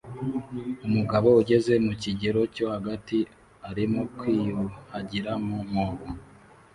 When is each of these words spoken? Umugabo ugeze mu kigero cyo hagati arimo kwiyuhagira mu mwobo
Umugabo 0.87 1.27
ugeze 1.41 1.73
mu 1.85 1.93
kigero 2.03 2.41
cyo 2.55 2.65
hagati 2.73 3.17
arimo 3.69 4.01
kwiyuhagira 4.17 5.31
mu 5.45 5.57
mwobo 5.69 6.07